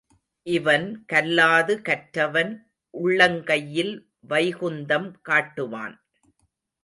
[0.47, 2.53] இவன் கல்லாது கற்றவன்
[2.93, 3.93] உள்ளங்கையில்
[4.29, 5.95] வைகுந்தம் காட்டுவான்.